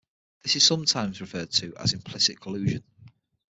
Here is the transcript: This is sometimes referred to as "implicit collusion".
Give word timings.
This 0.41 0.55
is 0.55 0.63
sometimes 0.63 1.21
referred 1.21 1.51
to 1.51 1.75
as 1.77 1.93
"implicit 1.93 2.39
collusion". 2.41 2.81